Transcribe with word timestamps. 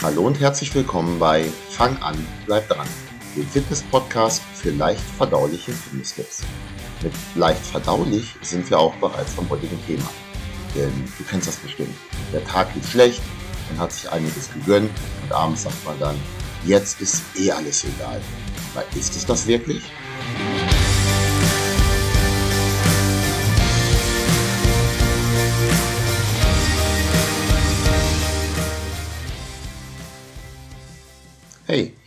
Hallo 0.00 0.22
und 0.22 0.38
herzlich 0.38 0.72
willkommen 0.76 1.18
bei 1.18 1.50
Fang 1.70 1.96
an, 2.02 2.14
bleib 2.46 2.68
dran, 2.68 2.86
dem 3.34 3.44
Fitness-Podcast 3.48 4.40
für 4.54 4.70
leicht 4.70 5.02
verdauliche 5.16 5.72
Fitnesstipps. 5.72 6.44
Mit 7.02 7.12
leicht 7.34 7.66
verdaulich 7.66 8.36
sind 8.40 8.70
wir 8.70 8.78
auch 8.78 8.94
bereits 8.96 9.32
beim 9.32 9.50
heutigen 9.50 9.76
Thema. 9.88 10.08
Denn 10.76 10.92
du 11.18 11.24
kennst 11.24 11.48
das 11.48 11.56
bestimmt. 11.56 11.96
Der 12.32 12.44
Tag 12.44 12.72
geht 12.74 12.84
schlecht, 12.84 13.20
man 13.70 13.80
hat 13.80 13.92
sich 13.92 14.08
einiges 14.08 14.48
gegönnt 14.52 14.92
und 15.24 15.32
abends 15.32 15.64
sagt 15.64 15.84
man 15.84 15.98
dann, 15.98 16.16
jetzt 16.64 17.00
ist 17.00 17.24
eh 17.36 17.50
alles 17.50 17.82
egal. 17.82 18.20
Aber 18.74 18.84
ist 18.96 19.16
es 19.16 19.26
das 19.26 19.48
wirklich? 19.48 19.82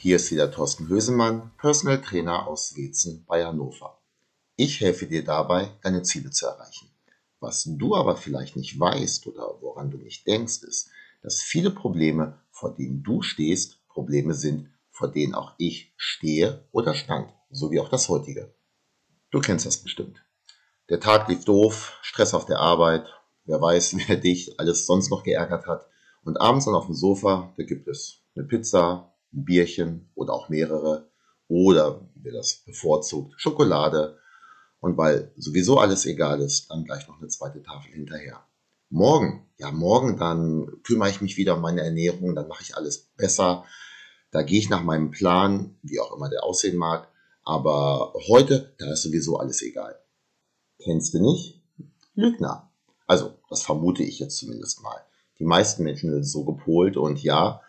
Hier 0.02 0.16
ist 0.16 0.32
wieder 0.32 0.50
Thorsten 0.50 0.88
Hösemann, 0.88 1.52
Personal 1.60 2.02
Trainer 2.02 2.48
aus 2.48 2.76
Wetzen 2.76 3.24
bei 3.28 3.46
Hannover. 3.46 4.02
Ich 4.56 4.82
helfe 4.82 5.06
dir 5.06 5.24
dabei, 5.24 5.78
deine 5.84 6.02
Ziele 6.02 6.32
zu 6.32 6.48
erreichen. 6.48 6.90
Was 7.40 7.66
du 7.68 7.96
aber 7.96 8.18
vielleicht 8.18 8.56
nicht 8.56 8.80
weißt 8.80 9.28
oder 9.28 9.62
woran 9.62 9.92
du 9.92 10.00
nicht 10.00 10.26
denkst, 10.26 10.64
ist, 10.64 10.90
dass 11.22 11.44
viele 11.44 11.70
Probleme, 11.70 12.42
vor 12.50 12.74
denen 12.74 13.04
du 13.04 13.22
stehst, 13.22 13.88
Probleme 13.90 14.34
sind, 14.34 14.72
vor 14.90 15.08
denen 15.08 15.36
auch 15.36 15.54
ich 15.60 15.94
stehe 15.98 16.68
oder 16.72 16.96
stand, 16.96 17.32
so 17.52 17.70
wie 17.70 17.80
auch 17.80 17.90
das 17.90 18.10
heutige. 18.10 18.56
Du 19.30 19.40
kennst 19.40 19.68
das 19.68 19.78
bestimmt. 19.78 20.26
Der 20.90 21.00
Tag 21.00 21.30
lief 21.30 21.46
doof, 21.46 22.00
Stress 22.02 22.34
auf 22.34 22.48
der 22.48 22.58
Arbeit, 22.58 23.06
wer 23.46 23.62
weiß, 23.62 23.96
wer 24.08 24.16
dich 24.16 24.60
alles 24.60 24.88
sonst 24.88 25.12
noch 25.12 25.22
geärgert 25.22 25.68
hat. 25.68 25.86
Und 26.24 26.42
abends 26.42 26.66
dann 26.66 26.74
auf 26.74 26.88
dem 26.88 26.96
Sofa, 26.96 27.54
da 27.56 27.64
gibt 27.64 27.88
es 27.88 28.24
eine 28.36 28.46
Pizza, 28.46 29.11
ein 29.34 29.46
Bierchen 29.46 30.12
oder 30.16 30.34
auch 30.34 30.50
mehrere 30.50 31.10
oder, 31.48 32.08
wer 32.16 32.34
das 32.34 32.64
bevorzugt, 32.66 33.34
Schokolade 33.38 34.18
und 34.80 34.98
weil 34.98 35.32
sowieso 35.38 35.80
alles 35.80 36.06
egal 36.06 36.42
ist, 36.42 36.70
dann 36.72 36.86
gleich 36.86 37.08
noch 37.08 37.20
eine 37.20 37.28
zweite 37.28 37.62
Tafel 37.62 37.92
hinterher. 37.92 38.44
Morgen, 38.90 39.48
ja 39.58 39.72
morgen, 39.72 40.18
dann 40.18 40.82
kümmere 40.84 41.10
ich 41.10 41.22
mich 41.22 41.38
wieder 41.38 41.56
um 41.56 41.62
meine 41.62 41.82
Ernährung, 41.82 42.36
dann 42.36 42.48
mache 42.48 42.64
ich 42.64 42.76
alles 42.76 43.10
besser. 43.16 43.66
Da 44.32 44.44
gehe 44.44 44.60
ich 44.60 44.70
nach 44.70 44.84
meinem 44.84 45.12
Plan, 45.12 45.78
wie 45.82 46.00
auch 46.00 46.16
immer 46.16 46.30
der 46.30 46.44
aussehen 46.44 46.78
mag. 46.78 47.08
Aber 47.44 48.14
heute, 48.28 48.76
da 48.80 48.92
ist 48.92 49.04
sowieso 49.04 49.38
alles 49.38 49.62
egal. 49.62 49.98
Kennst 50.84 51.14
du 51.14 51.22
nicht? 51.22 51.62
Lügner. 52.16 52.72
Also, 53.08 53.34
das 53.50 53.64
vermute 53.64 54.04
ich 54.04 54.20
jetzt 54.20 54.38
zumindest 54.38 54.82
mal. 54.82 55.06
Die 55.40 55.44
meisten 55.44 55.84
Menschen 55.84 56.12
sind 56.12 56.24
so 56.24 56.44
gepolt 56.44 56.98
und 56.98 57.22
ja, 57.24 57.62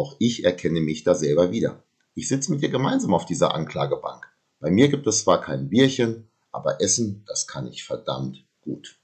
auch 0.00 0.16
ich 0.18 0.44
erkenne 0.44 0.80
mich 0.80 1.04
da 1.04 1.14
selber 1.14 1.52
wieder. 1.52 1.84
Ich 2.14 2.28
sitze 2.28 2.50
mit 2.50 2.62
dir 2.62 2.70
gemeinsam 2.70 3.12
auf 3.12 3.26
dieser 3.26 3.54
Anklagebank. 3.54 4.26
Bei 4.58 4.70
mir 4.70 4.88
gibt 4.88 5.06
es 5.06 5.24
zwar 5.24 5.42
kein 5.42 5.68
Bierchen, 5.68 6.30
aber 6.50 6.80
Essen, 6.80 7.22
das 7.26 7.46
kann 7.46 7.66
ich 7.66 7.84
verdammt 7.84 8.44
gut. 8.62 8.98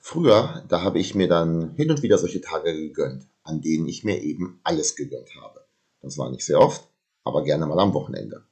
Früher, 0.00 0.62
da 0.68 0.82
habe 0.82 0.98
ich 0.98 1.14
mir 1.14 1.28
dann 1.28 1.74
hin 1.76 1.90
und 1.90 2.02
wieder 2.02 2.18
solche 2.18 2.42
Tage 2.42 2.74
gegönnt, 2.74 3.26
an 3.42 3.62
denen 3.62 3.88
ich 3.88 4.04
mir 4.04 4.22
eben 4.22 4.60
alles 4.62 4.96
gegönnt 4.96 5.30
habe. 5.40 5.64
Das 6.02 6.18
war 6.18 6.30
nicht 6.30 6.44
sehr 6.44 6.60
oft, 6.60 6.86
aber 7.24 7.42
gerne 7.42 7.66
mal 7.66 7.80
am 7.80 7.94
Wochenende. 7.94 8.44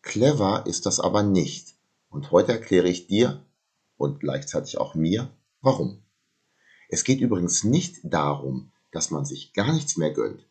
Clever 0.00 0.64
ist 0.66 0.86
das 0.86 1.00
aber 1.00 1.22
nicht. 1.22 1.76
Und 2.08 2.30
heute 2.30 2.52
erkläre 2.52 2.88
ich 2.88 3.08
dir 3.08 3.44
und 3.98 4.20
gleichzeitig 4.20 4.78
auch 4.78 4.94
mir, 4.94 5.30
warum. 5.60 6.02
Es 6.88 7.04
geht 7.04 7.20
übrigens 7.20 7.62
nicht 7.62 7.98
darum, 8.02 8.72
dass 8.90 9.10
man 9.10 9.26
sich 9.26 9.52
gar 9.52 9.72
nichts 9.72 9.98
mehr 9.98 10.12
gönnt, 10.12 10.49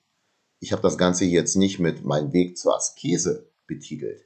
ich 0.59 0.71
habe 0.73 0.81
das 0.81 0.97
Ganze 0.97 1.25
jetzt 1.25 1.55
nicht 1.55 1.79
mit 1.79 2.03
Mein 2.03 2.33
Weg 2.33 2.57
zur 2.57 2.75
Askese 2.75 3.49
betitelt. 3.65 4.25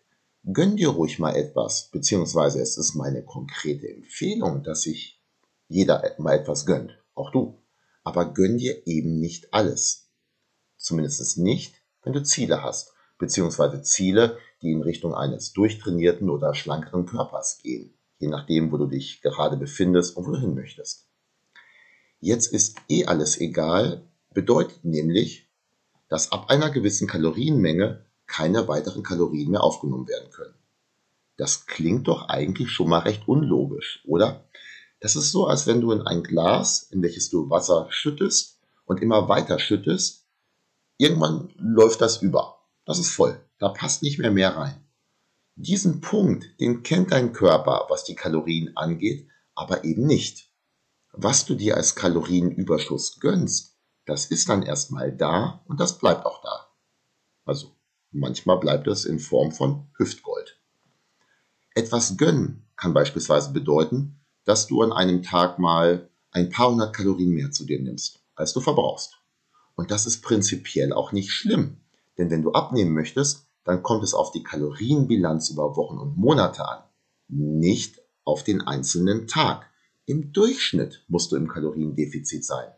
Gönn 0.51 0.75
dir 0.75 0.89
ruhig 0.89 1.19
mal 1.19 1.35
etwas, 1.35 1.89
beziehungsweise 1.91 2.59
es 2.59 2.77
ist 2.77 2.95
meine 2.95 3.23
konkrete 3.23 3.87
Empfehlung, 3.87 4.63
dass 4.63 4.81
sich 4.81 5.21
jeder 5.69 6.03
mal 6.17 6.33
etwas 6.33 6.65
gönnt, 6.65 6.99
auch 7.13 7.31
du. 7.31 7.59
Aber 8.03 8.33
gönn 8.33 8.57
dir 8.57 8.85
eben 8.85 9.19
nicht 9.19 9.53
alles. 9.53 10.09
Zumindest 10.75 11.37
nicht, 11.37 11.75
wenn 12.01 12.13
du 12.13 12.23
Ziele 12.23 12.61
hast, 12.61 12.93
beziehungsweise 13.17 13.81
Ziele, 13.83 14.37
die 14.61 14.71
in 14.71 14.81
Richtung 14.81 15.13
eines 15.13 15.53
durchtrainierten 15.53 16.29
oder 16.29 16.55
schlankeren 16.55 17.05
Körpers 17.05 17.59
gehen, 17.59 17.93
je 18.17 18.27
nachdem, 18.27 18.71
wo 18.71 18.77
du 18.77 18.87
dich 18.87 19.21
gerade 19.21 19.55
befindest 19.55 20.17
und 20.17 20.27
wo 20.27 20.31
du 20.31 20.39
hin 20.39 20.55
möchtest. 20.55 21.07
Jetzt 22.19 22.47
ist 22.47 22.77
eh 22.89 23.05
alles 23.05 23.39
egal, 23.39 24.09
bedeutet 24.33 24.83
nämlich, 24.83 25.47
dass 26.13 26.31
ab 26.31 26.51
einer 26.51 26.69
gewissen 26.69 27.07
Kalorienmenge 27.07 28.05
keine 28.27 28.67
weiteren 28.67 29.01
Kalorien 29.01 29.49
mehr 29.49 29.63
aufgenommen 29.63 30.07
werden 30.07 30.29
können. 30.29 30.53
Das 31.37 31.65
klingt 31.65 32.07
doch 32.07 32.29
eigentlich 32.29 32.69
schon 32.69 32.89
mal 32.89 32.99
recht 32.99 33.27
unlogisch, 33.27 34.03
oder? 34.05 34.47
Das 34.99 35.15
ist 35.15 35.31
so, 35.31 35.47
als 35.47 35.65
wenn 35.65 35.81
du 35.81 35.91
in 35.91 36.03
ein 36.03 36.21
Glas, 36.21 36.83
in 36.91 37.01
welches 37.01 37.31
du 37.31 37.49
Wasser 37.49 37.87
schüttest 37.89 38.59
und 38.85 39.01
immer 39.01 39.27
weiter 39.27 39.57
schüttest, 39.57 40.27
irgendwann 40.99 41.51
läuft 41.57 41.99
das 41.99 42.21
über. 42.21 42.59
Das 42.85 42.99
ist 42.99 43.09
voll. 43.09 43.43
Da 43.57 43.69
passt 43.69 44.03
nicht 44.03 44.19
mehr 44.19 44.29
mehr 44.29 44.55
rein. 44.55 44.85
Diesen 45.55 45.99
Punkt, 45.99 46.45
den 46.59 46.83
kennt 46.83 47.11
dein 47.11 47.33
Körper, 47.33 47.87
was 47.89 48.03
die 48.03 48.13
Kalorien 48.13 48.77
angeht, 48.77 49.27
aber 49.55 49.83
eben 49.83 50.05
nicht. 50.05 50.51
Was 51.11 51.47
du 51.47 51.55
dir 51.55 51.75
als 51.75 51.95
Kalorienüberschuss 51.95 53.19
gönnst, 53.19 53.72
das 54.05 54.25
ist 54.25 54.49
dann 54.49 54.63
erstmal 54.63 55.11
da 55.11 55.61
und 55.67 55.79
das 55.79 55.97
bleibt 55.97 56.25
auch 56.25 56.41
da. 56.41 56.67
Also 57.45 57.71
manchmal 58.11 58.57
bleibt 58.57 58.87
es 58.87 59.05
in 59.05 59.19
Form 59.19 59.51
von 59.51 59.87
Hüftgold. 59.97 60.59
Etwas 61.75 62.17
gönnen 62.17 62.65
kann 62.75 62.93
beispielsweise 62.93 63.51
bedeuten, 63.51 64.19
dass 64.45 64.67
du 64.67 64.81
an 64.81 64.91
einem 64.91 65.23
Tag 65.23 65.57
mal 65.57 66.09
ein 66.31 66.49
paar 66.49 66.71
hundert 66.71 66.95
Kalorien 66.95 67.31
mehr 67.31 67.51
zu 67.51 67.65
dir 67.65 67.79
nimmst, 67.79 68.21
als 68.35 68.53
du 68.53 68.59
verbrauchst. 68.59 69.17
Und 69.75 69.89
das 69.91 70.05
ist 70.05 70.21
prinzipiell 70.21 70.93
auch 70.93 71.11
nicht 71.11 71.31
schlimm, 71.31 71.77
denn 72.17 72.29
wenn 72.29 72.43
du 72.43 72.51
abnehmen 72.51 72.93
möchtest, 72.93 73.47
dann 73.63 73.81
kommt 73.81 74.03
es 74.03 74.13
auf 74.13 74.31
die 74.31 74.43
Kalorienbilanz 74.43 75.49
über 75.49 75.75
Wochen 75.75 75.97
und 75.97 76.17
Monate 76.17 76.67
an, 76.67 76.83
nicht 77.27 78.01
auf 78.25 78.43
den 78.43 78.61
einzelnen 78.61 79.27
Tag. 79.27 79.69
Im 80.05 80.33
Durchschnitt 80.33 81.03
musst 81.07 81.31
du 81.31 81.37
im 81.37 81.47
Kaloriendefizit 81.47 82.43
sein. 82.45 82.69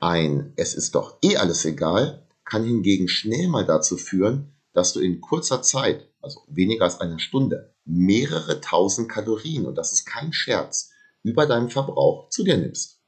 Ein 0.00 0.54
Es 0.56 0.72
ist 0.72 0.94
doch 0.94 1.18
eh 1.22 1.36
alles 1.36 1.66
egal 1.66 2.26
kann 2.46 2.64
hingegen 2.64 3.06
schnell 3.06 3.48
mal 3.48 3.64
dazu 3.66 3.98
führen, 3.98 4.52
dass 4.72 4.94
du 4.94 5.00
in 5.00 5.20
kurzer 5.20 5.62
Zeit, 5.62 6.08
also 6.20 6.40
weniger 6.48 6.84
als 6.84 7.00
einer 7.00 7.18
Stunde, 7.18 7.74
mehrere 7.84 8.60
tausend 8.60 9.08
Kalorien, 9.08 9.66
und 9.66 9.76
das 9.76 9.92
ist 9.92 10.06
kein 10.06 10.32
Scherz, 10.32 10.90
über 11.22 11.46
deinem 11.46 11.68
Verbrauch 11.68 12.28
zu 12.30 12.42
dir 12.42 12.56
nimmst. 12.56 13.02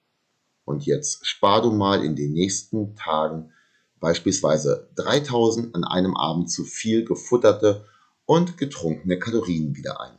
Und 0.64 0.84
jetzt 0.84 1.26
spar 1.26 1.62
du 1.62 1.72
mal 1.72 2.04
in 2.04 2.14
den 2.14 2.34
nächsten 2.34 2.94
Tagen 2.94 3.52
beispielsweise 3.98 4.91
3000 4.97 5.75
an 5.75 5.84
einem 5.84 6.14
Abend 6.14 6.50
zu 6.50 6.62
viel 6.64 7.04
gefutterte 7.04 7.86
und 8.26 8.58
getrunkene 8.58 9.19
Kalorien 9.19 9.75
wieder 9.75 10.00
ein. 10.00 10.19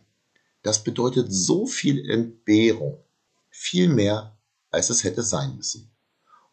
Das 0.63 0.83
bedeutet 0.83 1.31
so 1.31 1.65
viel 1.67 2.09
Entbehrung, 2.09 2.97
viel 3.49 3.89
mehr, 3.89 4.37
als 4.71 4.89
es 4.89 5.03
hätte 5.03 5.21
sein 5.21 5.55
müssen. 5.55 5.92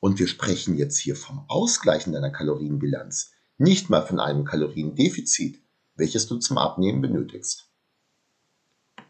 Und 0.01 0.19
wir 0.19 0.27
sprechen 0.27 0.77
jetzt 0.77 0.99
hier 0.99 1.15
vom 1.15 1.45
Ausgleichen 1.49 2.13
deiner 2.13 2.31
Kalorienbilanz, 2.31 3.33
nicht 3.59 3.91
mal 3.91 4.05
von 4.05 4.19
einem 4.19 4.45
Kaloriendefizit, 4.45 5.61
welches 5.95 6.27
du 6.27 6.39
zum 6.39 6.57
Abnehmen 6.59 7.03
benötigst. 7.03 7.69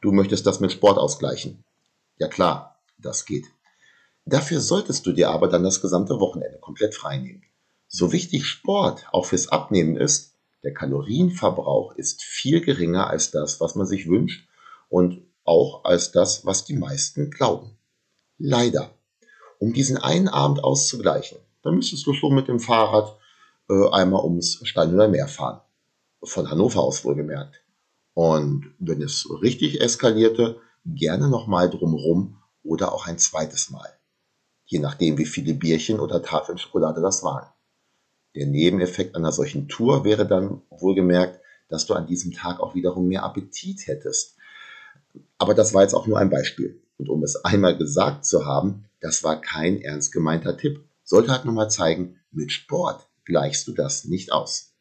Du 0.01 0.13
möchtest 0.13 0.47
das 0.47 0.61
mit 0.61 0.73
Sport 0.73 0.99
ausgleichen. 0.99 1.65
Ja 2.19 2.27
klar, 2.27 2.83
das 2.99 3.25
geht. 3.25 3.47
Dafür 4.25 4.61
solltest 4.61 5.07
du 5.07 5.13
dir 5.13 5.31
aber 5.31 5.49
dann 5.49 5.63
das 5.63 5.81
gesamte 5.81 6.19
Wochenende 6.21 6.59
komplett 6.59 6.95
freinehmen. 6.95 7.45
So 7.87 8.13
wichtig 8.13 8.47
Sport 8.47 9.07
auch 9.13 9.27
fürs 9.27 9.49
Abnehmen 9.49 9.97
ist, 9.97 10.35
der 10.63 10.75
Kalorienverbrauch 10.75 11.95
ist 11.95 12.23
viel 12.23 12.61
geringer 12.61 13.09
als 13.09 13.31
das, 13.31 13.61
was 13.61 13.75
man 13.75 13.87
sich 13.87 14.09
wünscht 14.09 14.47
und 14.89 15.23
auch 15.45 15.85
als 15.85 16.13
das, 16.13 16.45
was 16.45 16.65
die 16.65 16.77
meisten 16.77 17.31
glauben. 17.31 17.79
Leider 18.37 18.95
um 19.61 19.75
diesen 19.75 19.99
einen 19.99 20.29
Abend 20.29 20.65
auszugleichen, 20.65 21.39
dann 21.63 21.77
müsstest 21.77 22.07
du 22.07 22.15
schon 22.15 22.35
mit 22.35 22.49
dem 22.49 22.59
Fahrrad 22.59 23.17
äh, 23.69 23.91
einmal 23.93 24.25
ums 24.25 24.59
Stein 24.67 24.95
oder 24.95 25.07
Meer 25.07 25.29
fahren. 25.29 25.61
Von 26.23 26.51
Hannover 26.51 26.81
aus 26.81 27.05
wohlgemerkt. 27.05 27.63
Und 28.15 28.75
wenn 28.79 29.03
es 29.03 29.29
richtig 29.43 29.81
eskalierte, 29.81 30.57
gerne 30.85 31.29
nochmal 31.29 31.69
drumrum 31.71 32.43
oder 32.63 32.93
auch 32.93 33.07
ein 33.07 33.19
zweites 33.19 33.71
Mal. 33.71 33.89
Je 34.65 34.79
nachdem, 34.79 35.19
wie 35.19 35.27
viele 35.27 35.55
Bierchen 35.55 36.01
oder 36.01 36.23
Tafeln 36.23 36.59
Schokolade 36.59 37.03
das 37.03 37.23
waren. 37.23 37.47
Der 38.35 38.47
Nebeneffekt 38.47 39.15
einer 39.15 39.33
solchen 39.33 39.69
Tour 39.69 40.05
wäre 40.05 40.27
dann 40.27 40.63
wohlgemerkt, 40.71 41.41
dass 41.69 41.87
du 41.87 41.95
an 41.95 42.07
diesem 42.07 42.33
Tag 42.33 42.61
auch 42.61 42.75
wiederum 42.75 43.09
mehr 43.09 43.25
Appetit 43.25 43.87
hättest. 43.87 44.37
Aber 45.37 45.55
das 45.55 45.75
war 45.75 45.83
jetzt 45.83 45.95
auch 45.95 46.07
nur 46.07 46.19
ein 46.19 46.31
Beispiel. 46.31 46.83
Und 47.01 47.09
um 47.09 47.23
es 47.23 47.43
einmal 47.47 47.79
gesagt 47.79 48.27
zu 48.27 48.45
haben, 48.45 48.85
das 49.01 49.25
war 49.25 49.41
kein 49.41 49.81
ernst 49.81 50.13
gemeinter 50.13 50.59
Tipp, 50.59 50.85
sollte 51.03 51.33
halt 51.33 51.47
nochmal 51.47 51.71
zeigen, 51.71 52.21
mit 52.31 52.53
Sport 52.53 53.09
gleichst 53.25 53.67
du 53.67 53.73
das 53.73 54.05
nicht 54.05 54.33
aus. 54.33 54.75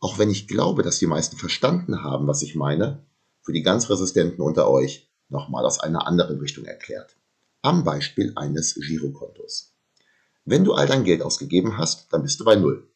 Auch 0.00 0.18
wenn 0.18 0.30
ich 0.30 0.48
glaube, 0.48 0.82
dass 0.82 0.98
die 0.98 1.06
meisten 1.06 1.36
verstanden 1.36 2.02
haben, 2.02 2.26
was 2.26 2.40
ich 2.40 2.54
meine, 2.54 3.04
für 3.42 3.52
die 3.52 3.62
ganz 3.62 3.90
Resistenten 3.90 4.40
unter 4.40 4.70
euch 4.70 5.10
nochmal 5.28 5.66
aus 5.66 5.78
einer 5.78 6.06
anderen 6.06 6.40
Richtung 6.40 6.64
erklärt. 6.64 7.14
Am 7.60 7.84
Beispiel 7.84 8.32
eines 8.34 8.74
Girokontos. 8.74 9.74
Wenn 10.46 10.64
du 10.64 10.72
all 10.72 10.86
dein 10.86 11.04
Geld 11.04 11.20
ausgegeben 11.20 11.76
hast, 11.76 12.10
dann 12.14 12.22
bist 12.22 12.40
du 12.40 12.46
bei 12.46 12.56
Null. 12.56 12.88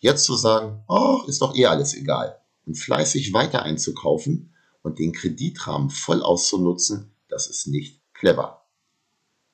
Jetzt 0.00 0.24
zu 0.24 0.34
sagen, 0.34 0.82
oh, 0.88 1.20
ist 1.28 1.42
doch 1.42 1.54
eh 1.54 1.66
alles 1.66 1.94
egal, 1.94 2.40
und 2.66 2.74
fleißig 2.74 3.32
weiter 3.32 3.62
einzukaufen 3.62 4.52
und 4.82 4.98
den 4.98 5.12
Kreditrahmen 5.12 5.90
voll 5.90 6.22
auszunutzen, 6.22 7.12
das 7.36 7.48
ist 7.48 7.66
nicht 7.66 8.02
clever. 8.14 8.66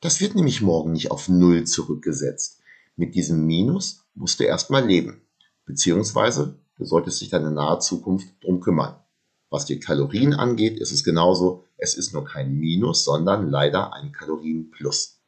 Das 0.00 0.20
wird 0.20 0.36
nämlich 0.36 0.62
morgen 0.62 0.92
nicht 0.92 1.10
auf 1.10 1.28
Null 1.28 1.64
zurückgesetzt. 1.64 2.60
Mit 2.94 3.16
diesem 3.16 3.44
Minus 3.44 4.04
musst 4.14 4.38
du 4.38 4.44
erstmal 4.44 4.86
leben. 4.86 5.26
Beziehungsweise 5.64 6.60
du 6.76 6.84
solltest 6.84 7.20
dich 7.20 7.30
deine 7.30 7.50
nahe 7.50 7.80
Zukunft 7.80 8.28
drum 8.40 8.60
kümmern. 8.60 9.02
Was 9.50 9.64
die 9.64 9.80
Kalorien 9.80 10.32
angeht, 10.32 10.78
ist 10.78 10.92
es 10.92 11.02
genauso. 11.02 11.64
Es 11.76 11.94
ist 11.94 12.12
nur 12.12 12.24
kein 12.24 12.54
Minus, 12.54 13.02
sondern 13.02 13.50
leider 13.50 13.92
ein 13.94 14.12
Kalorienplus. 14.12 15.20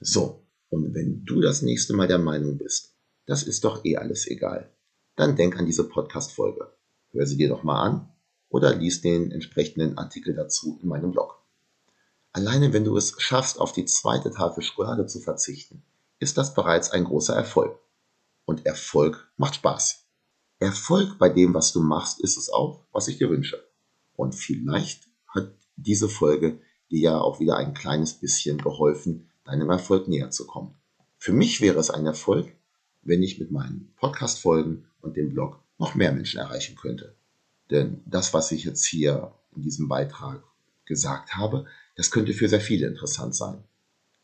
So, 0.00 0.46
und 0.68 0.94
wenn 0.94 1.24
du 1.24 1.40
das 1.40 1.62
nächste 1.62 1.94
Mal 1.94 2.06
der 2.06 2.18
Meinung 2.18 2.58
bist, 2.58 2.98
das 3.24 3.44
ist 3.44 3.64
doch 3.64 3.82
eh 3.86 3.96
alles 3.96 4.26
egal, 4.26 4.76
dann 5.16 5.36
denk 5.36 5.56
an 5.56 5.64
diese 5.64 5.88
Podcast-Folge. 5.88 6.76
Hör 7.12 7.26
sie 7.26 7.38
dir 7.38 7.48
doch 7.48 7.62
mal 7.62 7.82
an 7.82 8.12
oder 8.50 8.74
lies 8.74 9.00
den 9.00 9.30
entsprechenden 9.30 9.96
Artikel 9.96 10.34
dazu 10.34 10.78
in 10.82 10.88
meinem 10.90 11.12
Blog. 11.12 11.43
Alleine 12.34 12.72
wenn 12.72 12.84
du 12.84 12.96
es 12.96 13.14
schaffst, 13.18 13.60
auf 13.60 13.70
die 13.70 13.84
zweite 13.84 14.32
Tafel 14.32 14.64
Schokolade 14.64 15.06
zu 15.06 15.20
verzichten, 15.20 15.84
ist 16.18 16.36
das 16.36 16.52
bereits 16.52 16.90
ein 16.90 17.04
großer 17.04 17.32
Erfolg. 17.32 17.78
Und 18.44 18.66
Erfolg 18.66 19.30
macht 19.36 19.54
Spaß. 19.54 20.04
Erfolg 20.58 21.16
bei 21.18 21.28
dem, 21.28 21.54
was 21.54 21.72
du 21.72 21.80
machst, 21.80 22.20
ist 22.20 22.36
es 22.36 22.50
auch, 22.50 22.80
was 22.90 23.06
ich 23.06 23.18
dir 23.18 23.30
wünsche. 23.30 23.62
Und 24.16 24.34
vielleicht 24.34 25.06
hat 25.28 25.52
diese 25.76 26.08
Folge 26.08 26.58
dir 26.90 27.00
ja 27.00 27.20
auch 27.20 27.38
wieder 27.38 27.56
ein 27.56 27.72
kleines 27.72 28.14
bisschen 28.14 28.58
geholfen, 28.58 29.30
deinem 29.44 29.70
Erfolg 29.70 30.08
näher 30.08 30.30
zu 30.30 30.44
kommen. 30.44 30.74
Für 31.18 31.32
mich 31.32 31.60
wäre 31.60 31.78
es 31.78 31.90
ein 31.90 32.04
Erfolg, 32.04 32.52
wenn 33.02 33.22
ich 33.22 33.38
mit 33.38 33.52
meinen 33.52 33.92
Podcast-Folgen 33.94 34.88
und 35.02 35.16
dem 35.16 35.30
Blog 35.30 35.60
noch 35.78 35.94
mehr 35.94 36.10
Menschen 36.10 36.40
erreichen 36.40 36.74
könnte. 36.74 37.14
Denn 37.70 38.02
das, 38.06 38.34
was 38.34 38.50
ich 38.50 38.64
jetzt 38.64 38.84
hier 38.84 39.32
in 39.54 39.62
diesem 39.62 39.86
Beitrag 39.86 40.42
gesagt 40.86 41.36
habe, 41.36 41.66
das 41.96 42.10
könnte 42.10 42.32
für 42.32 42.48
sehr 42.48 42.60
viele 42.60 42.86
interessant 42.86 43.34
sein. 43.34 43.62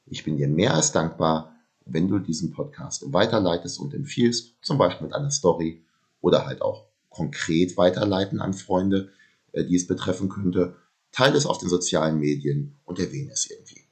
Ich 0.07 0.25
bin 0.25 0.37
dir 0.37 0.49
mehr 0.49 0.75
als 0.75 0.93
dankbar, 0.93 1.57
wenn 1.85 2.09
du 2.09 2.19
diesen 2.19 2.53
Podcast 2.53 3.13
weiterleitest 3.13 3.79
und 3.79 3.95
empfiehlst, 3.95 4.55
zum 4.63 4.79
Beispiel 4.79 5.07
mit 5.07 5.15
einer 5.15 5.31
Story 5.31 5.85
oder 6.21 6.47
halt 6.47 6.63
auch 6.63 6.87
konkret 7.09 7.77
weiterleiten 7.77 8.41
an 8.41 8.55
Freunde, 8.55 9.11
äh, 9.53 9.65
die 9.65 9.77
es 9.77 9.87
betreffen 9.87 10.29
könnte. 10.29 10.77
Teile 11.13 11.37
es 11.37 11.47
auf 11.47 11.59
den 11.59 11.69
sozialen 11.69 12.19
Medien 12.19 12.79
und 12.85 12.99
erwähne 12.99 13.33
es 13.33 13.51
irgendwie. 13.51 13.85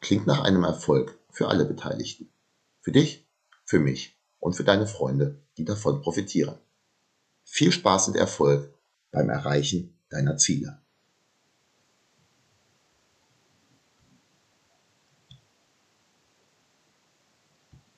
Klingt 0.00 0.26
nach 0.26 0.42
einem 0.42 0.64
Erfolg 0.64 1.18
für 1.30 1.48
alle 1.48 1.64
Beteiligten. 1.64 2.28
Für 2.80 2.92
dich, 2.92 3.26
für 3.64 3.78
mich 3.78 4.16
und 4.38 4.54
für 4.54 4.64
deine 4.64 4.86
Freunde, 4.86 5.40
die 5.56 5.64
davon 5.64 6.02
profitieren. 6.02 6.56
Viel 7.44 7.72
Spaß 7.72 8.08
und 8.08 8.16
Erfolg 8.16 8.72
beim 9.10 9.28
Erreichen 9.28 9.94
deiner 10.10 10.36
Ziele. 10.36 10.81